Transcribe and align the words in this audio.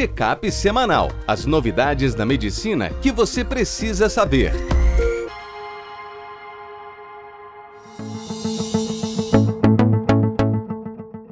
Check-up 0.00 0.50
semanal. 0.50 1.12
As 1.26 1.44
novidades 1.44 2.14
da 2.14 2.24
medicina 2.24 2.88
que 3.02 3.12
você 3.12 3.44
precisa 3.44 4.08
saber. 4.08 4.50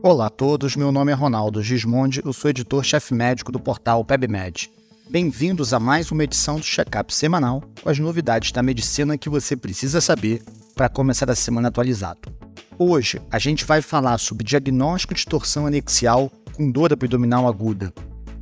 Olá 0.02 0.26
a 0.26 0.28
todos, 0.28 0.76
meu 0.76 0.92
nome 0.92 1.10
é 1.10 1.14
Ronaldo 1.14 1.62
Gismondi, 1.62 2.20
eu 2.22 2.30
sou 2.34 2.50
editor-chefe 2.50 3.14
médico 3.14 3.50
do 3.50 3.58
portal 3.58 4.04
PebMed. 4.04 4.70
Bem-vindos 5.08 5.72
a 5.72 5.80
mais 5.80 6.12
uma 6.12 6.24
edição 6.24 6.56
do 6.56 6.62
Check-up 6.62 7.14
semanal 7.14 7.62
com 7.82 7.88
as 7.88 7.98
novidades 7.98 8.52
da 8.52 8.62
medicina 8.62 9.16
que 9.16 9.30
você 9.30 9.56
precisa 9.56 10.02
saber 10.02 10.42
para 10.74 10.90
começar 10.90 11.30
a 11.30 11.34
semana 11.34 11.68
atualizado. 11.68 12.30
Hoje 12.78 13.18
a 13.30 13.38
gente 13.38 13.64
vai 13.64 13.80
falar 13.80 14.18
sobre 14.18 14.44
diagnóstico 14.44 15.14
de 15.14 15.24
torção 15.24 15.66
anexial 15.66 16.30
com 16.54 16.70
dor 16.70 16.92
abdominal 16.92 17.48
aguda, 17.48 17.94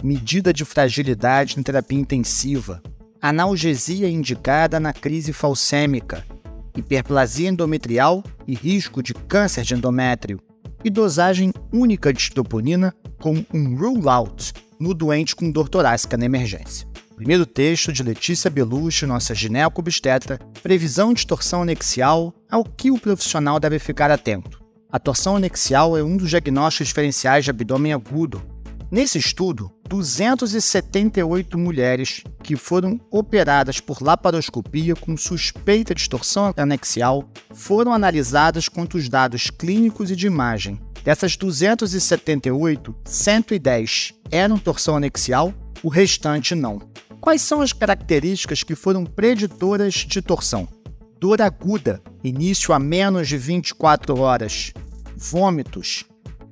medida 0.03 0.53
de 0.53 0.65
fragilidade 0.65 1.59
em 1.59 1.63
terapia 1.63 1.99
intensiva, 1.99 2.83
analgesia 3.21 4.09
indicada 4.09 4.79
na 4.79 4.93
crise 4.93 5.33
falcêmica, 5.33 6.25
hiperplasia 6.77 7.49
endometrial 7.49 8.23
e 8.47 8.55
risco 8.55 9.03
de 9.03 9.15
câncer 9.15 9.63
de 9.63 9.75
endométrio, 9.75 10.41
e 10.85 10.91
dosagem 10.91 11.53
única 11.73 12.13
de 12.13 12.21
estoponina 12.21 12.95
com 13.19 13.45
um 13.53 13.77
rule-out 13.77 14.53
no 14.79 14.95
doente 14.95 15.35
com 15.35 15.51
dor 15.51 15.69
torácica 15.69 16.17
na 16.17 16.27
emergência. 16.27 16.87
Primeiro 17.17 17.47
texto 17.47 17.93
de 17.93 18.03
Letícia 18.03 18.51
Belucci, 18.51 19.07
nossa 19.07 19.35
gineco-obstetra, 19.35 20.39
previsão 20.63 21.15
de 21.15 21.27
torção 21.27 21.63
anexial, 21.63 22.33
ao 22.51 22.63
que 22.63 22.91
o 22.91 22.99
profissional 22.99 23.59
deve 23.59 23.79
ficar 23.79 24.11
atento. 24.11 24.63
A 24.93 24.99
torção 24.99 25.37
anexial 25.37 25.97
é 25.97 26.03
um 26.03 26.17
dos 26.17 26.29
diagnósticos 26.31 26.89
diferenciais 26.89 27.45
de 27.45 27.51
abdômen 27.51 27.93
agudo. 27.93 28.43
Nesse 28.89 29.19
estudo, 29.19 29.69
278 29.89 31.59
mulheres 31.59 32.23
que 32.41 32.55
foram 32.55 33.01
operadas 33.11 33.81
por 33.81 34.01
laparoscopia 34.01 34.95
com 34.95 35.17
suspeita 35.17 35.93
de 35.93 36.09
torção 36.09 36.55
anexial 36.57 37.29
foram 37.53 37.93
analisadas 37.93 38.69
quanto 38.69 38.97
os 38.97 39.09
dados 39.09 39.51
clínicos 39.51 40.13
e 40.13 40.17
de 40.17 40.29
imagem. 40.29 40.81
Dessas 41.03 41.37
278, 41.37 42.95
110 43.05 44.15
eram 44.31 44.57
torção 44.57 44.97
anexial, 44.97 45.53
o 45.83 45.89
restante 45.89 46.55
não. 46.55 46.81
Quais 47.21 47.43
são 47.43 47.61
as 47.61 47.73
características 47.73 48.63
que 48.63 48.77
foram 48.77 49.05
preditoras 49.05 49.95
de 49.95 50.23
torção? 50.23 50.69
Dor 51.19 51.43
aguda, 51.43 52.01
início 52.23 52.73
a 52.73 52.79
menos 52.79 53.27
de 53.27 53.37
24 53.37 54.17
horas, 54.21 54.73
vômitos, 55.17 56.05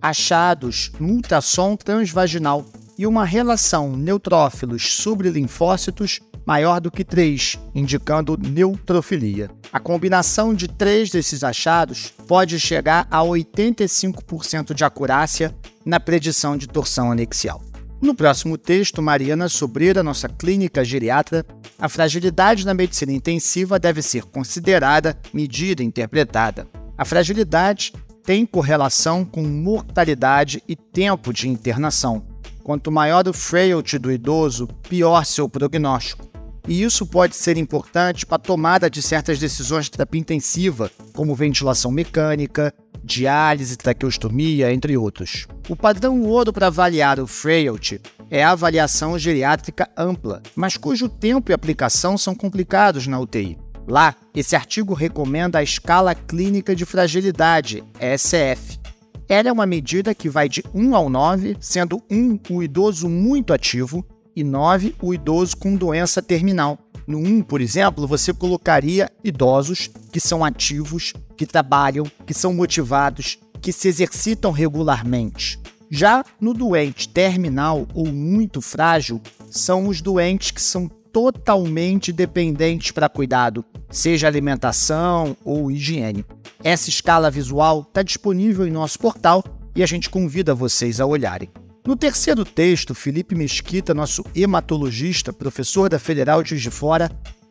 achados 0.05 0.92
no 1.00 1.14
ultrassom 1.14 1.77
transvaginal 1.77 2.66
e 2.98 3.06
uma 3.06 3.24
relação 3.24 3.97
neutrófilos 3.97 4.96
sobre 4.96 5.30
linfócitos 5.30 6.20
maior 6.44 6.78
do 6.78 6.91
que 6.91 7.02
3, 7.02 7.58
indicando 7.74 8.36
neutrofilia. 8.36 9.50
A 9.72 9.80
combinação 9.80 10.52
de 10.52 10.69
três 10.69 11.08
desses 11.08 11.42
achados 11.42 12.12
pode 12.28 12.61
chegar 12.61 13.08
a 13.11 13.20
85% 13.20 14.74
de 14.74 14.84
acurácia 14.84 15.56
na 15.86 15.98
predição 15.98 16.55
de 16.55 16.68
torção 16.68 17.11
anexial. 17.11 17.62
No 17.98 18.14
próximo 18.14 18.58
texto, 18.58 19.00
Mariana 19.00 19.48
Sobreira, 19.48 20.02
nossa 20.02 20.28
clínica 20.28 20.84
geriatra, 20.84 21.46
a 21.78 21.89
fragilidade 21.89 22.66
na 22.66 22.74
medicina 22.74 23.12
intensiva 23.12 23.78
deve 23.78 24.02
ser 24.02 24.24
considerada, 24.24 25.18
medida 25.33 25.83
e 25.83 25.86
interpretada. 25.86 26.66
A 26.96 27.06
fragilidade 27.06 27.92
tem 28.25 28.47
correlação 28.47 29.25
com 29.25 29.42
mortalidade 29.42 30.62
e 30.67 30.75
tempo 30.75 31.33
de 31.33 31.47
internação. 31.47 32.27
Quanto 32.62 32.91
maior 32.91 33.28
o 33.28 33.34
frailty 33.34 33.98
do 33.98 34.11
idoso, 34.11 34.67
pior 34.89 35.27
seu 35.27 35.47
prognóstico. 35.47 36.27
E 36.67 36.83
isso 36.83 37.05
pode 37.05 37.36
ser 37.36 37.58
importante 37.58 38.25
para 38.25 38.36
a 38.36 38.39
tomada 38.39 38.89
de 38.89 39.02
certas 39.02 39.39
decisões 39.39 39.85
de 39.85 39.90
terapia 39.90 40.20
intensiva, 40.23 40.90
como 41.12 41.35
ventilação 41.35 41.90
mecânica, 41.90 42.73
diálise, 43.05 43.77
traqueostomia, 43.77 44.73
entre 44.73 44.96
outros. 44.96 45.46
O 45.68 45.77
padrão 45.77 46.23
ouro 46.23 46.55
para 46.55 46.68
avaliar 46.68 47.20
o 47.20 47.27
frailty 47.27 48.01
é 48.30 48.42
a 48.42 48.52
avaliação 48.52 49.18
geriátrica 49.18 49.91
ampla, 49.95 50.42
mas 50.56 50.79
cujo 50.79 51.06
tempo 51.11 51.52
e 51.52 51.55
aplicação 51.55 52.17
são 52.17 52.35
complicados 52.35 53.06
na 53.06 53.20
UTI. 53.20 53.58
Lá, 53.86 54.14
esse 54.34 54.56
artigo 54.56 54.95
recomenda 54.95 55.58
a 55.58 55.62
escala 55.62 56.14
clínica 56.14 56.74
de 56.74 56.84
fragilidade, 56.84 57.84
ESF. 58.00 58.80
Ela 59.28 59.48
é 59.48 59.52
uma 59.52 59.67
medida 59.67 60.14
que 60.14 60.28
vai 60.28 60.48
de 60.48 60.62
1 60.74 60.95
ao 60.95 61.08
9, 61.11 61.56
sendo 61.61 62.02
1 62.11 62.39
o 62.50 62.62
idoso 62.62 63.08
muito 63.08 63.52
ativo 63.52 64.05
e 64.34 64.42
9 64.42 64.94
o 65.00 65.14
idoso 65.14 65.56
com 65.56 65.77
doença 65.77 66.23
terminal. 66.23 66.78
No 67.06 67.18
1, 67.18 67.42
por 67.42 67.61
exemplo, 67.61 68.06
você 68.06 68.33
colocaria 68.33 69.11
idosos 69.23 69.90
que 70.11 70.20
são 70.20 70.44
ativos, 70.44 71.12
que 71.36 71.44
trabalham, 71.44 72.05
que 72.27 72.33
são 72.33 72.55
motivados, 72.55 73.39
que 73.61 73.73
se 73.73 73.89
exercitam 73.89 74.50
regularmente. 74.50 75.58
Já 75.90 76.24
no 76.40 76.55
doente 76.55 77.08
terminal 77.08 77.86
ou 77.94 78.06
muito 78.06 78.61
frágil, 78.61 79.20
são 79.50 79.89
os 79.89 80.00
doentes 80.00 80.50
que 80.50 80.61
são 80.61 80.90
totalmente 81.14 82.13
dependentes 82.13 82.91
para 82.91 83.08
cuidado, 83.08 83.64
seja 83.89 84.27
alimentação 84.27 85.36
ou 85.45 85.70
higiene. 85.70 86.25
Essa 86.64 86.91
escala 86.91 87.30
visual 87.30 87.86
está 87.86 88.02
disponível 88.02 88.67
em 88.67 88.73
nosso 88.73 88.98
portal 88.98 89.45
e 89.77 89.83
a 89.85 89.86
gente 89.86 90.11
convida 90.11 90.57
vocês 90.57 91.01
a 91.01 91.07
olharem. 91.07 91.48
No 91.86 91.95
terceiro 91.95 92.45
texto, 92.45 92.97
Felipe 92.97 93.36
Mesquita, 93.36 93.95
nosso 93.95 94.24
hematologista, 94.35 95.33
professor 95.33 95.89
da 95.89 96.01
Federal 96.01 96.42
de 96.42 96.51
Juiz 96.51 96.63
de 96.63 96.70
Fora, 96.70 97.08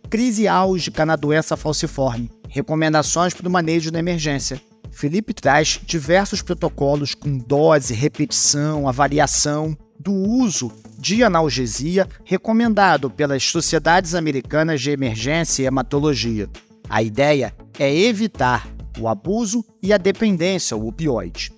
crise 0.09 0.46
álgica 0.46 1.06
na 1.06 1.16
doença 1.16 1.56
falciforme, 1.56 2.29
recomendações 2.50 3.34
para 3.34 3.47
o 3.47 3.52
manejo 3.52 3.91
da 3.91 4.00
emergência. 4.00 4.62
Felipe 4.91 5.34
traz 5.34 5.79
diversos 5.85 6.41
protocolos 6.41 7.16
com 7.16 7.38
dose, 7.38 7.94
repetição, 7.94 8.90
avaliação 8.90 9.78
do 10.03 10.12
uso 10.12 10.69
de 11.00 11.24
analgesia 11.24 12.08
recomendado 12.25 13.09
pelas 13.09 13.44
Sociedades 13.44 14.14
Americanas 14.14 14.81
de 14.81 14.91
Emergência 14.91 15.64
e 15.64 15.66
Hematologia. 15.66 16.50
A 16.90 17.02
ideia 17.02 17.56
é 17.80 17.96
evitar 17.96 18.68
o 19.00 19.08
abuso 19.08 19.64
e 19.81 19.94
a 19.94 19.97
dependência 19.97 20.75
ao 20.75 20.86
opioide. 20.86 21.53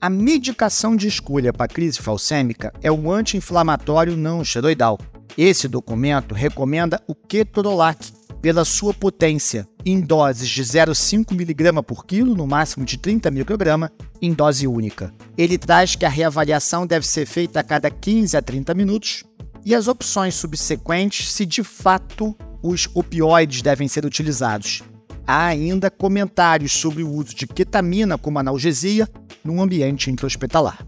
A 0.00 0.08
medicação 0.08 0.94
de 0.94 1.08
escolha 1.08 1.52
para 1.52 1.66
crise 1.66 1.98
falcêmica 1.98 2.72
é 2.80 2.90
o 2.90 3.10
anti-inflamatório 3.10 4.16
não 4.16 4.42
esteroidal. 4.42 4.96
Esse 5.36 5.66
documento 5.66 6.34
recomenda 6.34 7.02
o 7.08 7.16
ketorolac 7.16 8.12
pela 8.40 8.64
sua 8.64 8.94
potência 8.94 9.66
em 9.84 10.00
doses 10.00 10.48
de 10.48 10.62
0,5 10.62 11.32
mg 11.32 11.82
por 11.82 12.04
quilo, 12.04 12.34
no 12.34 12.46
máximo 12.46 12.84
de 12.84 12.96
30 12.98 13.30
micrograma, 13.30 13.90
em 14.20 14.32
dose 14.32 14.66
única. 14.66 15.12
Ele 15.36 15.58
traz 15.58 15.94
que 15.94 16.04
a 16.04 16.08
reavaliação 16.08 16.86
deve 16.86 17.06
ser 17.06 17.26
feita 17.26 17.60
a 17.60 17.64
cada 17.64 17.90
15 17.90 18.36
a 18.36 18.42
30 18.42 18.74
minutos 18.74 19.24
e 19.64 19.74
as 19.74 19.88
opções 19.88 20.34
subsequentes 20.34 21.30
se 21.32 21.44
de 21.44 21.62
fato 21.62 22.36
os 22.62 22.88
opioides 22.94 23.62
devem 23.62 23.88
ser 23.88 24.04
utilizados. 24.04 24.82
Há 25.26 25.46
ainda 25.46 25.90
comentários 25.90 26.72
sobre 26.72 27.02
o 27.02 27.10
uso 27.10 27.34
de 27.34 27.46
ketamina 27.46 28.16
como 28.16 28.38
analgesia 28.38 29.08
no 29.44 29.60
ambiente 29.60 30.10
intra-hospitalar. 30.10 30.86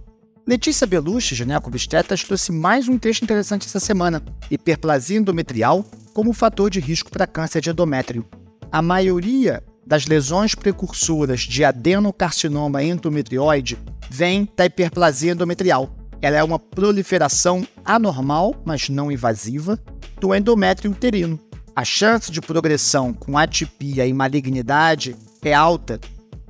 Letícia 0.50 0.84
Belucci, 0.84 1.36
gineco-obstetras, 1.36 2.24
trouxe 2.24 2.50
mais 2.50 2.88
um 2.88 2.98
texto 2.98 3.22
interessante 3.22 3.68
essa 3.68 3.78
semana: 3.78 4.20
hiperplasia 4.50 5.16
endometrial 5.16 5.84
como 6.12 6.32
fator 6.32 6.68
de 6.68 6.80
risco 6.80 7.08
para 7.08 7.24
câncer 7.24 7.60
de 7.60 7.70
endométrio. 7.70 8.26
A 8.72 8.82
maioria 8.82 9.62
das 9.86 10.06
lesões 10.06 10.56
precursoras 10.56 11.42
de 11.42 11.64
adenocarcinoma 11.64 12.82
endometrioide 12.82 13.78
vem 14.10 14.48
da 14.56 14.66
hiperplasia 14.66 15.30
endometrial. 15.30 15.88
Ela 16.20 16.38
é 16.38 16.42
uma 16.42 16.58
proliferação 16.58 17.64
anormal, 17.84 18.60
mas 18.64 18.88
não 18.88 19.12
invasiva, 19.12 19.78
do 20.20 20.34
endométrio 20.34 20.90
uterino 20.90 21.38
a 21.76 21.84
chance 21.84 22.32
de 22.32 22.40
progressão 22.40 23.12
com 23.12 23.38
atipia 23.38 24.04
e 24.04 24.12
malignidade 24.12 25.14
é 25.42 25.54
alta, 25.54 26.00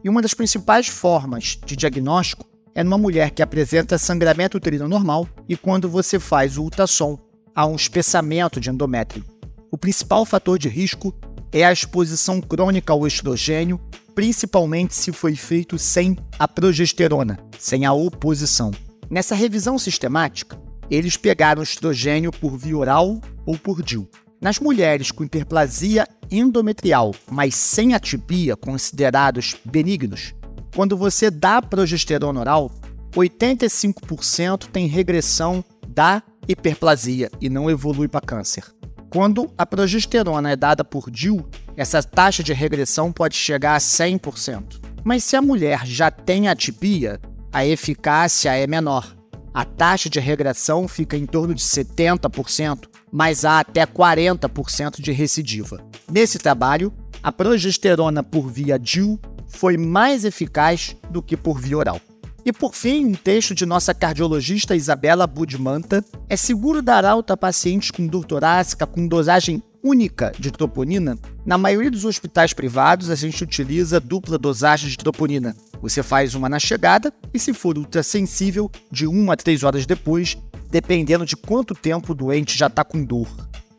e 0.02 0.08
uma 0.08 0.22
das 0.22 0.32
principais 0.32 0.88
formas 0.88 1.58
de 1.66 1.76
diagnóstico 1.76 2.49
é 2.74 2.84
numa 2.84 2.98
mulher 2.98 3.30
que 3.30 3.42
apresenta 3.42 3.98
sangramento 3.98 4.56
uterino 4.56 4.88
normal 4.88 5.28
e 5.48 5.56
quando 5.56 5.88
você 5.88 6.18
faz 6.18 6.56
o 6.56 6.62
ultrassom, 6.62 7.18
há 7.54 7.66
um 7.66 7.76
espessamento 7.76 8.60
de 8.60 8.70
endométrio. 8.70 9.24
O 9.70 9.78
principal 9.78 10.24
fator 10.24 10.58
de 10.58 10.68
risco 10.68 11.14
é 11.52 11.64
a 11.64 11.72
exposição 11.72 12.40
crônica 12.40 12.92
ao 12.92 13.06
estrogênio, 13.06 13.80
principalmente 14.14 14.94
se 14.94 15.12
foi 15.12 15.34
feito 15.34 15.78
sem 15.78 16.16
a 16.38 16.46
progesterona, 16.46 17.38
sem 17.58 17.84
a 17.84 17.92
oposição. 17.92 18.70
Nessa 19.08 19.34
revisão 19.34 19.78
sistemática, 19.78 20.60
eles 20.90 21.16
pegaram 21.16 21.62
estrogênio 21.62 22.32
por 22.32 22.56
via 22.56 22.76
oral 22.76 23.20
ou 23.46 23.56
por 23.56 23.82
DIU. 23.82 24.08
Nas 24.40 24.58
mulheres 24.58 25.10
com 25.10 25.22
hiperplasia 25.22 26.06
endometrial, 26.30 27.14
mas 27.30 27.54
sem 27.54 27.94
atipia, 27.94 28.56
considerados 28.56 29.56
benignos, 29.64 30.34
quando 30.74 30.96
você 30.96 31.30
dá 31.30 31.60
progesterona 31.60 32.40
oral, 32.40 32.70
85% 33.12 34.66
tem 34.72 34.86
regressão 34.86 35.64
da 35.88 36.22
hiperplasia 36.46 37.30
e 37.40 37.48
não 37.48 37.70
evolui 37.70 38.08
para 38.08 38.20
câncer. 38.20 38.64
Quando 39.10 39.50
a 39.58 39.66
progesterona 39.66 40.52
é 40.52 40.56
dada 40.56 40.84
por 40.84 41.10
DIU, 41.10 41.44
essa 41.76 42.00
taxa 42.02 42.42
de 42.44 42.52
regressão 42.52 43.10
pode 43.10 43.34
chegar 43.34 43.74
a 43.74 43.78
100%. 43.78 44.80
Mas 45.02 45.24
se 45.24 45.34
a 45.34 45.42
mulher 45.42 45.84
já 45.84 46.10
tem 46.10 46.46
atipia, 46.46 47.20
a 47.52 47.66
eficácia 47.66 48.54
é 48.54 48.66
menor. 48.66 49.16
A 49.52 49.64
taxa 49.64 50.08
de 50.08 50.20
regressão 50.20 50.86
fica 50.86 51.16
em 51.16 51.26
torno 51.26 51.52
de 51.52 51.62
70%, 51.62 52.84
mas 53.10 53.44
há 53.44 53.58
até 53.58 53.84
40% 53.84 55.00
de 55.00 55.10
recidiva. 55.10 55.84
Nesse 56.08 56.38
trabalho, 56.38 56.92
a 57.20 57.32
progesterona 57.32 58.22
por 58.22 58.48
via 58.48 58.78
DIU 58.78 59.18
foi 59.50 59.76
mais 59.76 60.24
eficaz 60.24 60.96
do 61.10 61.22
que 61.22 61.36
por 61.36 61.60
via 61.60 61.76
oral. 61.76 62.00
E 62.44 62.52
por 62.52 62.74
fim, 62.74 63.04
um 63.04 63.14
texto 63.14 63.54
de 63.54 63.66
nossa 63.66 63.92
cardiologista 63.92 64.74
Isabela 64.74 65.26
Budmanta: 65.26 66.02
é 66.28 66.36
seguro 66.36 66.80
dar 66.80 67.04
alta 67.04 67.34
a 67.34 67.36
pacientes 67.36 67.90
com 67.90 68.06
dor 68.06 68.24
torácica 68.24 68.86
com 68.86 69.06
dosagem 69.06 69.62
única 69.82 70.32
de 70.38 70.50
troponina? 70.50 71.18
Na 71.44 71.58
maioria 71.58 71.90
dos 71.90 72.04
hospitais 72.04 72.52
privados, 72.52 73.10
a 73.10 73.14
gente 73.14 73.44
utiliza 73.44 74.00
dupla 74.00 74.38
dosagem 74.38 74.88
de 74.88 74.96
troponina. 74.96 75.54
Você 75.82 76.02
faz 76.02 76.34
uma 76.34 76.48
na 76.48 76.58
chegada 76.58 77.12
e, 77.32 77.38
se 77.38 77.52
for 77.52 77.76
ultrassensível, 77.76 78.70
de 78.90 79.06
1 79.06 79.30
a 79.30 79.36
3 79.36 79.62
horas 79.62 79.86
depois, 79.86 80.36
dependendo 80.70 81.26
de 81.26 81.36
quanto 81.36 81.74
tempo 81.74 82.12
o 82.12 82.14
doente 82.14 82.56
já 82.56 82.68
está 82.68 82.84
com 82.84 83.04
dor. 83.04 83.28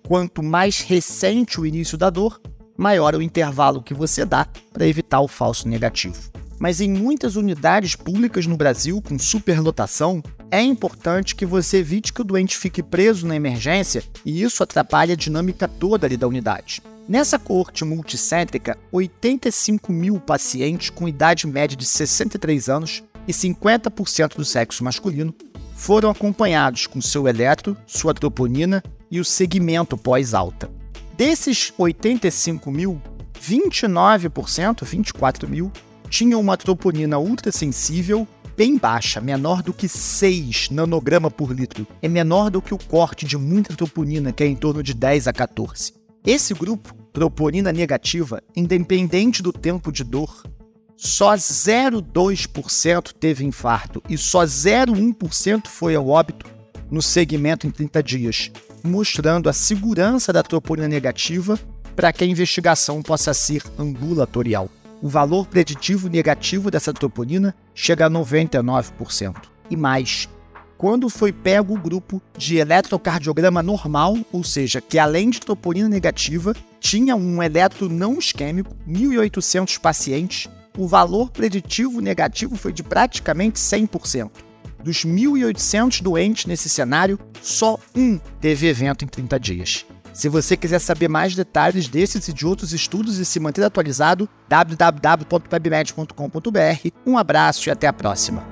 Quanto 0.07 0.43
mais 0.43 0.81
recente 0.81 1.59
o 1.59 1.65
início 1.65 1.97
da 1.97 2.09
dor, 2.09 2.41
maior 2.77 3.15
o 3.15 3.21
intervalo 3.21 3.81
que 3.81 3.93
você 3.93 4.25
dá 4.25 4.47
para 4.71 4.87
evitar 4.87 5.21
o 5.21 5.27
falso 5.27 5.67
negativo 5.67 6.31
mas 6.61 6.79
em 6.79 6.91
muitas 6.91 7.35
unidades 7.35 7.95
públicas 7.95 8.45
no 8.45 8.55
Brasil 8.55 9.01
com 9.01 9.17
superlotação, 9.17 10.21
é 10.51 10.61
importante 10.61 11.35
que 11.35 11.43
você 11.43 11.77
evite 11.77 12.13
que 12.13 12.21
o 12.21 12.23
doente 12.23 12.55
fique 12.55 12.83
preso 12.83 13.25
na 13.25 13.35
emergência 13.35 14.03
e 14.23 14.43
isso 14.43 14.61
atrapalha 14.61 15.13
a 15.13 15.17
dinâmica 15.17 15.67
toda 15.67 16.05
ali 16.05 16.15
da 16.15 16.27
unidade. 16.27 16.83
Nessa 17.09 17.39
corte 17.39 17.83
multicêntrica, 17.83 18.77
85 18.91 19.91
mil 19.91 20.19
pacientes 20.19 20.91
com 20.91 21.07
idade 21.07 21.47
média 21.47 21.75
de 21.75 21.83
63 21.83 22.69
anos 22.69 23.03
e 23.27 23.33
50% 23.33 24.35
do 24.35 24.45
sexo 24.45 24.83
masculino 24.83 25.33
foram 25.75 26.11
acompanhados 26.11 26.85
com 26.85 27.01
seu 27.01 27.27
eletro, 27.27 27.75
sua 27.87 28.13
troponina 28.13 28.83
e 29.09 29.19
o 29.19 29.25
segmento 29.25 29.97
pós-alta. 29.97 30.69
Desses 31.21 31.71
85 31.77 32.71
mil, 32.71 32.99
29%, 33.39 34.83
24 34.83 35.47
mil, 35.47 35.71
tinha 36.09 36.35
uma 36.35 36.57
troponina 36.57 37.19
ultrassensível 37.19 38.27
bem 38.57 38.75
baixa, 38.75 39.21
menor 39.21 39.61
do 39.61 39.71
que 39.71 39.87
6 39.87 40.71
nanograma 40.71 41.29
por 41.29 41.51
litro. 41.51 41.85
É 42.01 42.07
menor 42.07 42.49
do 42.49 42.59
que 42.59 42.73
o 42.73 42.77
corte 42.79 43.23
de 43.23 43.37
muita 43.37 43.75
troponina, 43.75 44.33
que 44.33 44.43
é 44.43 44.47
em 44.47 44.55
torno 44.55 44.81
de 44.81 44.95
10 44.95 45.27
a 45.27 45.31
14. 45.31 45.93
Esse 46.25 46.55
grupo, 46.55 46.91
troponina 47.13 47.71
negativa, 47.71 48.41
independente 48.55 49.43
do 49.43 49.53
tempo 49.53 49.91
de 49.91 50.03
dor, 50.03 50.43
só 50.97 51.35
0,2% 51.35 53.13
teve 53.13 53.45
infarto 53.45 54.01
e 54.09 54.17
só 54.17 54.43
0,1% 54.43 55.67
foi 55.67 55.93
ao 55.93 56.07
óbito 56.07 56.60
no 56.91 57.01
segmento 57.01 57.65
em 57.65 57.71
30 57.71 58.03
dias, 58.03 58.51
mostrando 58.83 59.49
a 59.49 59.53
segurança 59.53 60.33
da 60.33 60.43
troponina 60.43 60.87
negativa 60.87 61.57
para 61.95 62.11
que 62.11 62.23
a 62.23 62.27
investigação 62.27 63.01
possa 63.01 63.33
ser 63.33 63.63
ambulatorial 63.79 64.69
o 65.01 65.09
valor 65.09 65.47
preditivo 65.47 66.07
negativo 66.07 66.69
dessa 66.69 66.93
troponina 66.93 67.55
chega 67.73 68.05
a 68.05 68.09
99%. 68.09 69.35
E 69.69 69.75
mais, 69.75 70.29
quando 70.77 71.09
foi 71.09 71.33
pego 71.33 71.73
o 71.73 71.79
grupo 71.79 72.21
de 72.37 72.57
eletrocardiograma 72.57 73.63
normal, 73.63 74.17
ou 74.31 74.43
seja, 74.43 74.79
que 74.79 74.99
além 74.99 75.29
de 75.29 75.39
troponina 75.39 75.89
negativa, 75.89 76.55
tinha 76.79 77.15
um 77.15 77.41
eletro 77.41 77.89
não 77.89 78.19
isquêmico, 78.19 78.75
1.800 78.87 79.79
pacientes, 79.79 80.49
o 80.77 80.87
valor 80.87 81.31
preditivo 81.31 81.99
negativo 81.99 82.55
foi 82.55 82.71
de 82.71 82.83
praticamente 82.83 83.59
100%. 83.59 84.29
Dos 84.83 85.05
1.800 85.05 86.01
doentes 86.01 86.45
nesse 86.45 86.69
cenário, 86.69 87.19
só 87.41 87.77
um 87.95 88.19
teve 88.39 88.67
evento 88.67 89.05
em 89.05 89.07
30 89.07 89.39
dias. 89.39 89.85
Se 90.13 90.27
você 90.27 90.57
quiser 90.57 90.79
saber 90.79 91.07
mais 91.07 91.35
detalhes 91.35 91.87
desses 91.87 92.27
e 92.27 92.33
de 92.33 92.45
outros 92.45 92.73
estudos 92.73 93.17
e 93.17 93.25
se 93.25 93.39
manter 93.39 93.63
atualizado, 93.63 94.27
www.pebmed.com.br. 94.49 96.89
Um 97.05 97.17
abraço 97.17 97.69
e 97.69 97.71
até 97.71 97.87
a 97.87 97.93
próxima. 97.93 98.45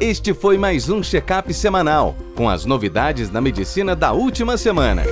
Este 0.00 0.32
foi 0.34 0.58
mais 0.58 0.88
um 0.88 1.02
check-up 1.02 1.52
semanal 1.54 2.16
com 2.34 2.48
as 2.48 2.64
novidades 2.64 3.28
da 3.28 3.40
medicina 3.40 3.94
da 3.94 4.12
última 4.12 4.56
semana. 4.56 5.04